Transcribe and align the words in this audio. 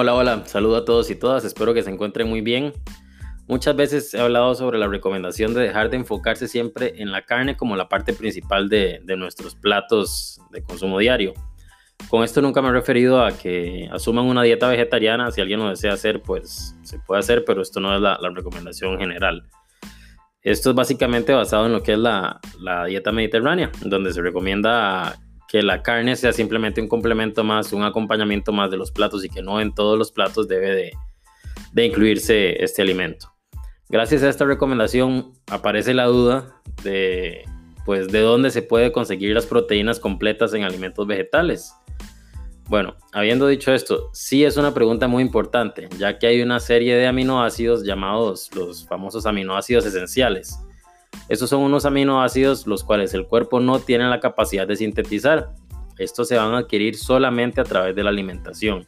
Hola, 0.00 0.14
hola, 0.14 0.46
saludo 0.46 0.76
a 0.76 0.84
todos 0.84 1.10
y 1.10 1.16
todas, 1.16 1.44
espero 1.44 1.74
que 1.74 1.82
se 1.82 1.90
encuentren 1.90 2.28
muy 2.28 2.40
bien. 2.40 2.72
Muchas 3.48 3.74
veces 3.74 4.14
he 4.14 4.20
hablado 4.20 4.54
sobre 4.54 4.78
la 4.78 4.86
recomendación 4.86 5.54
de 5.54 5.62
dejar 5.62 5.90
de 5.90 5.96
enfocarse 5.96 6.46
siempre 6.46 6.94
en 6.98 7.10
la 7.10 7.22
carne 7.22 7.56
como 7.56 7.74
la 7.74 7.88
parte 7.88 8.12
principal 8.12 8.68
de, 8.68 9.02
nuestros 9.16 9.56
platos 9.56 10.40
de 10.52 10.62
consumo 10.62 11.00
diario. 11.00 11.34
Con 12.08 12.22
esto 12.22 12.40
nunca 12.40 12.62
me 12.62 12.68
he 12.68 12.70
referido 12.70 13.24
a 13.24 13.36
que 13.36 13.88
asuman 13.90 14.26
una 14.26 14.44
dieta 14.44 14.68
vegetariana, 14.68 15.32
si 15.32 15.40
alguien 15.40 15.58
lo 15.58 15.68
desea 15.68 15.94
hacer, 15.94 16.22
pues 16.22 16.76
se 16.82 17.00
puede 17.00 17.18
hacer, 17.18 17.44
pero 17.44 17.60
esto 17.60 17.80
no 17.80 17.92
es 17.92 18.00
la, 18.00 18.20
recomendación 18.32 19.00
general. 19.00 19.48
Esto 20.42 20.70
es 20.70 20.76
básicamente 20.76 21.32
basado 21.32 21.66
en 21.66 21.72
lo 21.72 21.82
que 21.82 21.94
es 21.94 21.98
la, 21.98 22.38
la 22.60 22.84
dieta 22.84 23.10
mediterránea, 23.10 23.72
donde 23.80 24.12
se 24.12 24.22
recomienda 24.22 25.18
que 25.48 25.62
la 25.62 25.82
carne 25.82 26.14
sea 26.14 26.32
simplemente 26.32 26.80
un 26.80 26.88
complemento 26.88 27.42
más, 27.42 27.72
un 27.72 27.82
acompañamiento 27.82 28.52
más 28.52 28.70
de 28.70 28.76
los 28.76 28.92
platos 28.92 29.24
y 29.24 29.30
que 29.30 29.42
no 29.42 29.60
en 29.60 29.74
todos 29.74 29.98
los 29.98 30.12
platos 30.12 30.46
debe 30.46 30.92
de, 31.72 31.84
incluirse 31.84 32.62
este 32.62 32.82
alimento. 32.82 33.32
Gracias 33.88 34.22
a 34.22 34.28
esta 34.28 34.44
recomendación 34.44 35.32
aparece 35.46 35.94
la 35.94 36.04
duda 36.04 36.60
de 36.84 37.44
pues 37.86 38.08
de 38.08 38.20
dónde 38.20 38.50
se 38.50 38.60
puede 38.60 38.92
conseguir 38.92 39.34
las 39.34 39.46
proteínas 39.46 39.98
completas 39.98 40.52
en 40.52 40.62
alimentos 40.62 41.06
vegetales. 41.06 41.72
Bueno, 42.68 42.96
habiendo 43.14 43.46
dicho 43.46 43.72
esto, 43.72 44.10
sí 44.12 44.44
es 44.44 44.58
una 44.58 44.74
pregunta 44.74 45.08
muy 45.08 45.22
importante, 45.22 45.88
ya 45.98 46.18
que 46.18 46.26
hay 46.26 46.42
una 46.42 46.60
serie 46.60 46.96
de 46.96 47.06
aminoácidos 47.06 47.84
llamados 47.84 48.54
los 48.54 48.86
famosos 48.86 49.24
aminoácidos 49.24 49.86
esenciales, 49.86 50.58
estos 51.28 51.50
son 51.50 51.62
unos 51.62 51.84
aminoácidos 51.84 52.66
los 52.66 52.84
cuales 52.84 53.12
el 53.12 53.26
cuerpo 53.26 53.60
no 53.60 53.80
tiene 53.80 54.08
la 54.08 54.20
capacidad 54.20 54.66
de 54.66 54.76
sintetizar. 54.76 55.52
Estos 55.98 56.28
se 56.28 56.36
van 56.36 56.54
a 56.54 56.58
adquirir 56.58 56.96
solamente 56.96 57.60
a 57.60 57.64
través 57.64 57.94
de 57.94 58.02
la 58.02 58.10
alimentación. 58.10 58.86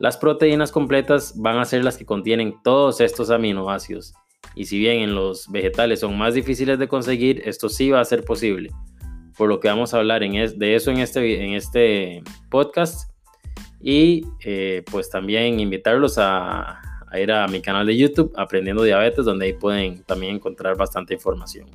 Las 0.00 0.16
proteínas 0.16 0.72
completas 0.72 1.34
van 1.36 1.58
a 1.58 1.64
ser 1.64 1.84
las 1.84 1.96
que 1.96 2.04
contienen 2.04 2.56
todos 2.64 3.00
estos 3.00 3.30
aminoácidos. 3.30 4.14
Y 4.56 4.66
si 4.66 4.78
bien 4.78 5.00
en 5.00 5.14
los 5.14 5.50
vegetales 5.50 6.00
son 6.00 6.18
más 6.18 6.34
difíciles 6.34 6.78
de 6.78 6.88
conseguir, 6.88 7.42
esto 7.44 7.68
sí 7.68 7.90
va 7.90 8.00
a 8.00 8.04
ser 8.04 8.24
posible. 8.24 8.70
Por 9.36 9.48
lo 9.48 9.60
que 9.60 9.68
vamos 9.68 9.94
a 9.94 9.98
hablar 9.98 10.22
de 10.22 10.74
eso 10.74 10.90
en 10.90 10.98
este, 10.98 11.56
este 11.56 12.22
podcast. 12.50 13.10
Y 13.80 14.24
eh, 14.44 14.82
pues 14.90 15.10
también 15.10 15.60
invitarlos 15.60 16.18
a, 16.18 16.80
ir 17.20 17.32
a 17.32 17.46
mi 17.48 17.60
canal 17.60 17.86
de 17.86 17.96
YouTube 17.96 18.32
Aprendiendo 18.36 18.82
Diabetes, 18.82 19.24
donde 19.24 19.46
ahí 19.46 19.52
pueden 19.52 20.02
también 20.04 20.36
encontrar 20.36 20.76
bastante 20.76 21.14
información. 21.14 21.68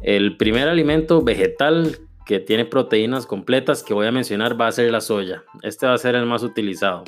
El 0.00 0.36
primer 0.36 0.68
alimento 0.68 1.22
vegetal 1.22 1.98
que 2.24 2.38
tiene 2.38 2.64
proteínas 2.64 3.26
completas 3.26 3.82
que 3.82 3.94
voy 3.94 4.06
a 4.06 4.12
mencionar 4.12 4.60
va 4.60 4.68
a 4.68 4.72
ser 4.72 4.90
la 4.90 5.00
soya. 5.00 5.44
Este 5.62 5.86
va 5.86 5.94
a 5.94 5.98
ser 5.98 6.14
el 6.14 6.26
más 6.26 6.42
utilizado. 6.42 7.04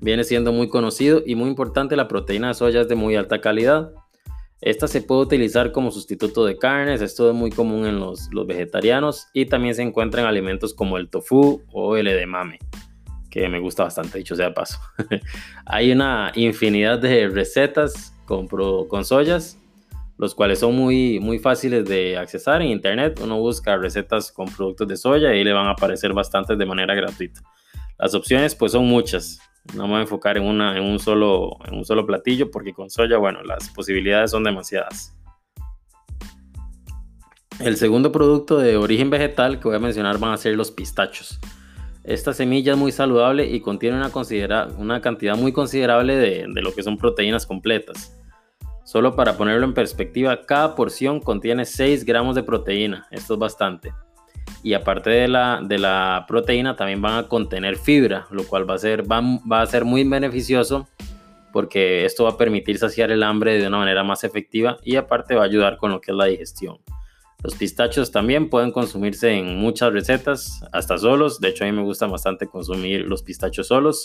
Viene 0.00 0.24
siendo 0.24 0.52
muy 0.52 0.68
conocido 0.68 1.22
y 1.24 1.34
muy 1.34 1.48
importante, 1.48 1.94
la 1.94 2.08
proteína 2.08 2.48
de 2.48 2.54
soya 2.54 2.80
es 2.80 2.88
de 2.88 2.94
muy 2.94 3.16
alta 3.16 3.40
calidad. 3.40 3.92
Esta 4.62 4.88
se 4.88 5.02
puede 5.02 5.22
utilizar 5.22 5.72
como 5.72 5.90
sustituto 5.90 6.44
de 6.44 6.58
carnes, 6.58 7.00
esto 7.00 7.28
es 7.30 7.34
muy 7.34 7.50
común 7.50 7.86
en 7.86 8.00
los, 8.00 8.28
los 8.32 8.46
vegetarianos 8.46 9.28
y 9.32 9.46
también 9.46 9.74
se 9.74 9.82
encuentra 9.82 10.22
en 10.22 10.26
alimentos 10.26 10.74
como 10.74 10.96
el 10.96 11.08
tofu 11.08 11.62
o 11.72 11.96
el 11.96 12.08
edamame 12.08 12.58
que 13.30 13.48
me 13.48 13.60
gusta 13.60 13.84
bastante, 13.84 14.18
dicho 14.18 14.34
sea 14.34 14.52
paso. 14.52 14.78
Hay 15.64 15.92
una 15.92 16.32
infinidad 16.34 16.98
de 16.98 17.28
recetas 17.28 18.14
con, 18.26 18.48
con 18.48 19.04
soyas, 19.04 19.56
los 20.18 20.34
cuales 20.34 20.58
son 20.58 20.76
muy, 20.76 21.18
muy 21.20 21.38
fáciles 21.38 21.84
de 21.86 22.18
accesar 22.18 22.60
en 22.60 22.68
internet. 22.68 23.20
Uno 23.22 23.38
busca 23.38 23.76
recetas 23.76 24.30
con 24.32 24.46
productos 24.46 24.86
de 24.88 24.96
soya 24.96 25.34
y 25.34 25.44
le 25.44 25.52
van 25.52 25.66
a 25.66 25.70
aparecer 25.70 26.12
bastantes 26.12 26.58
de 26.58 26.66
manera 26.66 26.94
gratuita. 26.94 27.40
Las 27.98 28.14
opciones 28.14 28.54
pues 28.54 28.72
son 28.72 28.86
muchas. 28.86 29.38
No 29.74 29.84
me 29.84 29.90
voy 29.90 29.98
a 29.98 30.02
enfocar 30.02 30.36
en, 30.36 30.44
una, 30.44 30.76
en, 30.76 30.82
un 30.84 30.98
solo, 30.98 31.56
en 31.66 31.74
un 31.74 31.84
solo 31.84 32.06
platillo 32.06 32.50
porque 32.50 32.72
con 32.72 32.90
soya, 32.90 33.18
bueno, 33.18 33.42
las 33.42 33.68
posibilidades 33.70 34.30
son 34.30 34.42
demasiadas. 34.42 35.16
El 37.60 37.76
segundo 37.76 38.10
producto 38.10 38.58
de 38.58 38.76
origen 38.76 39.10
vegetal 39.10 39.60
que 39.60 39.68
voy 39.68 39.76
a 39.76 39.80
mencionar 39.80 40.18
van 40.18 40.32
a 40.32 40.36
ser 40.38 40.56
los 40.56 40.70
pistachos. 40.70 41.38
Esta 42.04 42.32
semilla 42.32 42.72
es 42.72 42.78
muy 42.78 42.92
saludable 42.92 43.46
y 43.46 43.60
contiene 43.60 43.96
una, 43.96 44.10
una 44.78 45.00
cantidad 45.00 45.36
muy 45.36 45.52
considerable 45.52 46.16
de, 46.16 46.46
lo 46.48 46.74
que 46.74 46.82
son 46.82 46.96
proteínas 46.96 47.46
completas. 47.46 48.16
Solo 48.84 49.14
para 49.14 49.36
ponerlo 49.36 49.66
en 49.66 49.74
perspectiva, 49.74 50.42
cada 50.46 50.74
porción 50.74 51.20
contiene 51.20 51.64
6 51.64 52.04
gramos 52.04 52.34
de 52.34 52.42
proteína. 52.42 53.06
Esto 53.10 53.34
es 53.34 53.40
bastante. 53.40 53.92
Y 54.62 54.72
aparte 54.72 55.10
de 55.10 55.28
la, 55.28 55.60
de 55.62 55.78
la 55.78 56.24
proteína, 56.26 56.74
también 56.74 57.00
van 57.00 57.18
a 57.18 57.28
contener 57.28 57.76
fibra, 57.76 58.26
lo 58.30 58.44
cual 58.44 58.68
va 58.68 58.74
a, 58.74 58.78
ser, 58.78 59.04
va 59.10 59.60
a 59.60 59.66
ser 59.66 59.84
muy 59.84 60.02
beneficioso 60.04 60.88
porque 61.52 62.04
esto 62.04 62.24
va 62.24 62.30
a 62.30 62.36
permitir 62.36 62.78
saciar 62.78 63.10
el 63.10 63.22
hambre 63.22 63.58
de 63.58 63.66
una 63.66 63.78
manera 63.78 64.04
más 64.04 64.24
efectiva 64.24 64.78
y 64.84 64.96
aparte 64.96 65.34
va 65.34 65.42
a 65.42 65.46
ayudar 65.46 65.76
con 65.76 65.90
lo 65.90 66.00
que 66.00 66.12
es 66.12 66.16
la 66.16 66.26
digestión. 66.26 66.78
Los 67.42 67.54
pistachos 67.54 68.10
también 68.10 68.50
pueden 68.50 68.70
consumirse 68.70 69.32
en 69.32 69.56
muchas 69.56 69.92
recetas, 69.92 70.62
hasta 70.72 70.98
solos. 70.98 71.40
De 71.40 71.48
hecho, 71.48 71.64
a 71.64 71.66
mí 71.66 71.72
me 71.72 71.82
gusta 71.82 72.06
bastante 72.06 72.46
consumir 72.46 73.06
los 73.06 73.22
pistachos 73.22 73.68
solos. 73.68 74.02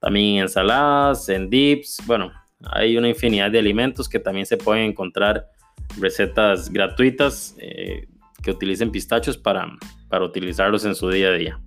También 0.00 0.36
en 0.36 0.42
ensaladas, 0.42 1.28
en 1.28 1.48
dips. 1.48 1.98
Bueno, 2.06 2.32
hay 2.60 2.96
una 2.96 3.08
infinidad 3.08 3.50
de 3.50 3.60
alimentos 3.60 4.08
que 4.08 4.18
también 4.18 4.46
se 4.46 4.56
pueden 4.56 4.84
encontrar 4.86 5.46
recetas 5.98 6.70
gratuitas 6.70 7.54
eh, 7.58 8.08
que 8.42 8.50
utilicen 8.50 8.90
pistachos 8.90 9.38
para, 9.38 9.70
para 10.08 10.24
utilizarlos 10.24 10.84
en 10.84 10.94
su 10.94 11.08
día 11.10 11.28
a 11.28 11.32
día. 11.32 11.60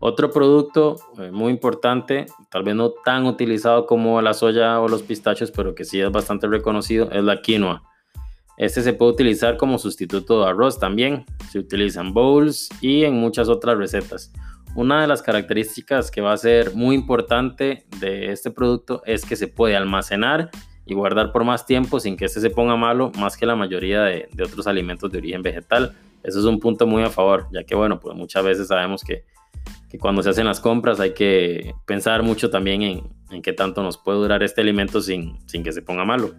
Otro 0.00 0.30
producto 0.30 0.96
eh, 1.18 1.32
muy 1.32 1.50
importante, 1.50 2.26
tal 2.50 2.62
vez 2.62 2.76
no 2.76 2.92
tan 3.04 3.26
utilizado 3.26 3.84
como 3.86 4.22
la 4.22 4.32
soya 4.32 4.80
o 4.80 4.86
los 4.86 5.02
pistachos, 5.02 5.50
pero 5.50 5.74
que 5.74 5.84
sí 5.84 6.00
es 6.00 6.10
bastante 6.12 6.46
reconocido, 6.46 7.10
es 7.10 7.24
la 7.24 7.42
quinoa. 7.42 7.82
Este 8.58 8.82
se 8.82 8.92
puede 8.92 9.12
utilizar 9.12 9.56
como 9.56 9.78
sustituto 9.78 10.42
de 10.42 10.50
arroz 10.50 10.80
también. 10.80 11.24
Se 11.48 11.60
utilizan 11.60 12.12
bowls 12.12 12.68
y 12.80 13.04
en 13.04 13.14
muchas 13.14 13.48
otras 13.48 13.78
recetas. 13.78 14.32
Una 14.74 15.00
de 15.00 15.06
las 15.06 15.22
características 15.22 16.10
que 16.10 16.20
va 16.20 16.32
a 16.32 16.36
ser 16.36 16.74
muy 16.74 16.96
importante 16.96 17.86
de 18.00 18.32
este 18.32 18.50
producto 18.50 19.00
es 19.06 19.24
que 19.24 19.36
se 19.36 19.46
puede 19.46 19.76
almacenar 19.76 20.50
y 20.84 20.94
guardar 20.94 21.30
por 21.30 21.44
más 21.44 21.66
tiempo 21.66 22.00
sin 22.00 22.16
que 22.16 22.24
este 22.24 22.40
se 22.40 22.50
ponga 22.50 22.74
malo, 22.76 23.12
más 23.16 23.36
que 23.36 23.46
la 23.46 23.54
mayoría 23.54 24.02
de, 24.02 24.28
otros 24.42 24.66
alimentos 24.66 25.10
de 25.12 25.18
origen 25.18 25.42
vegetal. 25.42 25.94
Eso 26.24 26.40
es 26.40 26.44
un 26.44 26.58
punto 26.58 26.84
muy 26.84 27.04
a 27.04 27.10
favor, 27.10 27.46
ya 27.52 27.62
que 27.62 27.76
bueno, 27.76 28.00
pues 28.00 28.16
muchas 28.16 28.44
veces 28.44 28.66
sabemos 28.66 29.04
que, 29.04 29.24
cuando 30.00 30.22
se 30.22 30.30
hacen 30.30 30.46
las 30.46 30.60
compras 30.60 30.98
hay 31.00 31.14
que 31.14 31.74
pensar 31.86 32.22
mucho 32.22 32.50
también 32.50 32.82
en, 32.82 33.02
en 33.30 33.40
qué 33.40 33.52
tanto 33.52 33.82
nos 33.82 33.96
puede 33.96 34.18
durar 34.18 34.42
este 34.42 34.62
alimento 34.62 35.00
sin 35.00 35.38
que 35.62 35.72
se 35.72 35.80
ponga 35.80 36.04
malo. 36.04 36.34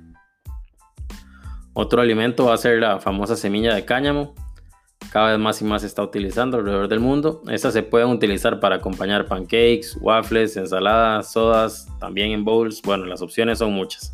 Otro 1.81 2.01
alimento 2.01 2.47
va 2.47 2.55
a 2.55 2.57
ser 2.57 2.81
la 2.81 2.99
famosa 2.99 3.37
semilla 3.37 3.73
de 3.73 3.85
cáñamo. 3.85 4.35
Cada 5.13 5.29
vez 5.29 5.39
más 5.39 5.61
y 5.61 5.63
más 5.63 5.83
se 5.83 5.87
está 5.87 6.03
utilizando 6.03 6.57
alrededor 6.57 6.89
del 6.89 6.99
mundo. 6.99 7.41
Estas 7.49 7.71
se 7.71 7.83
pueden 7.83 8.09
utilizar 8.09 8.59
para 8.59 8.75
acompañar 8.75 9.27
pancakes, 9.27 9.95
waffles, 10.01 10.57
ensaladas, 10.57 11.31
sodas, 11.31 11.87
también 11.97 12.31
en 12.31 12.43
bowls. 12.43 12.81
Bueno, 12.81 13.05
las 13.05 13.21
opciones 13.21 13.59
son 13.59 13.71
muchas. 13.71 14.11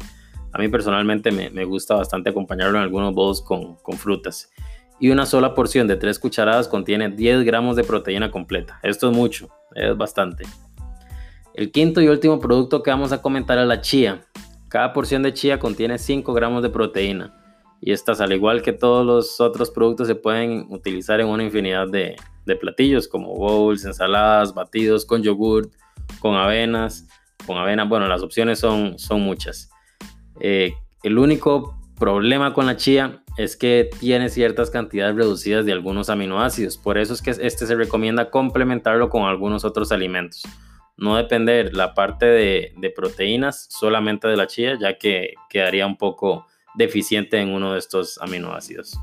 A 0.54 0.60
mí 0.60 0.68
personalmente 0.68 1.32
me, 1.32 1.66
gusta 1.66 1.96
bastante 1.96 2.30
acompañarlo 2.30 2.78
en 2.78 2.84
algunos 2.84 3.16
bowls 3.16 3.42
con, 3.42 3.80
frutas. 3.98 4.52
Y 5.00 5.10
una 5.10 5.26
sola 5.26 5.56
porción 5.56 5.88
de 5.88 5.96
3 5.96 6.20
cucharadas 6.20 6.68
contiene 6.68 7.10
10 7.10 7.46
gramos 7.46 7.76
de 7.76 7.84
proteína 7.84 8.30
completa. 8.30 8.80
Esto 8.84 9.10
es 9.10 9.18
mucho, 9.18 9.50
es 9.74 9.98
bastante. 9.98 10.44
El 11.56 11.72
quinto 11.72 12.00
y 12.00 12.10
último 12.10 12.40
producto 12.40 12.84
que 12.84 12.92
vamos 12.92 13.12
a 13.12 13.24
comentar 13.24 13.58
es 13.58 13.66
la 13.66 13.82
chía. 13.82 14.22
Cada 14.68 14.94
porción 14.94 15.24
de 15.24 15.34
chía 15.34 15.58
contiene 15.58 15.98
5 15.98 16.32
gramos 16.32 16.62
de 16.62 16.70
proteína 16.70 17.42
y 17.82 17.92
estas, 17.92 18.22
al 18.22 18.34
igual 18.34 18.62
que 18.62 18.74
todos 18.74 19.06
los 19.06 19.40
otros 19.40 19.70
productos, 19.70 20.08
se 20.08 20.16
pueden 20.16 20.66
utilizar 20.70 21.20
en 21.20 21.28
una 21.28 21.44
infinidad 21.44 21.88
de, 21.88 22.16
platillos 22.60 23.08
como 23.08 23.34
bowls, 23.36 23.86
ensaladas, 23.86 24.54
batidos 24.54 25.06
con 25.06 25.24
yogurt, 25.24 25.74
con 26.20 26.36
avenas, 26.36 27.08
con 27.46 27.58
avena. 27.58 27.86
Bueno, 27.86 28.08
las 28.08 28.22
opciones 28.22 28.60
son, 28.60 28.98
son 29.00 29.22
muchas. 29.22 29.70
Eh, 30.40 30.74
el 31.04 31.18
único 31.18 31.78
problema 31.98 32.54
con 32.54 32.66
la 32.66 32.78
chía 32.78 33.24
es 33.38 33.58
que 33.58 33.90
tiene 34.00 34.30
ciertas 34.30 34.70
cantidades 34.70 35.16
reducidas 35.16 35.66
de 35.66 35.72
algunos 35.72 36.10
aminoácidos. 36.10 36.78
Por 36.78 36.98
eso 36.98 37.14
es 37.14 37.22
que 37.22 37.32
este 37.32 37.66
se 37.66 37.76
recomienda 37.76 38.30
complementarlo 38.30 39.10
con 39.10 39.24
algunos 39.24 39.66
otros 39.66 39.92
alimentos. 39.92 40.44
No 40.98 41.18
depender 41.18 41.76
la 41.76 41.94
parte 41.94 42.26
de, 42.26 42.74
de 42.78 42.90
proteínas 42.90 43.68
solamente 43.70 44.28
de 44.28 44.38
la 44.38 44.48
chía, 44.48 44.78
ya 44.80 44.98
que 44.98 45.34
quedaría 45.50 45.86
un 45.86 45.98
poco 45.98 46.48
deficiente 46.78 47.40
en 47.40 47.50
uno 47.50 47.74
de 47.74 47.80
estos 47.80 48.18
aminoácidos. 48.20 49.00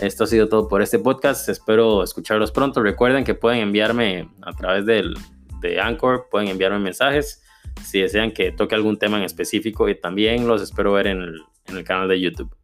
Esto 0.00 0.24
ha 0.24 0.26
sido 0.26 0.48
todo 0.48 0.68
por 0.68 0.82
este 0.82 0.98
podcast. 0.98 1.48
Espero 1.48 2.02
escucharlos 2.02 2.50
pronto. 2.50 2.82
Recuerden 2.82 3.24
que 3.24 3.34
pueden 3.34 3.60
enviarme 3.60 4.28
a 4.42 4.52
través 4.52 4.86
del, 4.86 5.14
de 5.60 5.80
Anchor, 5.80 6.28
pueden 6.30 6.48
enviarme 6.48 6.78
mensajes 6.78 7.42
si 7.84 8.00
desean 8.00 8.32
que 8.32 8.52
toque 8.52 8.74
algún 8.74 8.98
tema 8.98 9.18
en 9.18 9.24
específico 9.24 9.88
y 9.88 9.98
también 9.98 10.46
los 10.46 10.62
espero 10.62 10.92
ver 10.92 11.06
en 11.06 11.22
el, 11.22 11.42
en 11.66 11.76
el 11.76 11.84
canal 11.84 12.08
de 12.08 12.20
YouTube. 12.20 12.54